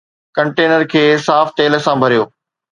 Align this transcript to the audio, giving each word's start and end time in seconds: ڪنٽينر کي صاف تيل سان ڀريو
ڪنٽينر 0.35 0.81
کي 0.91 1.03
صاف 1.27 1.47
تيل 1.57 1.73
سان 1.85 1.95
ڀريو 2.03 2.23